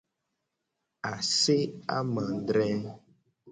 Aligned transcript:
Ase 1.11 1.57
amadre. 1.99 2.67